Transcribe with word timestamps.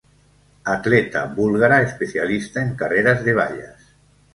Atleta 0.75 1.25
búlgara 1.35 1.83
especialista 1.83 2.59
en 2.63 2.75
carreras 2.75 3.23
de 3.23 3.33
vallas. 3.35 3.93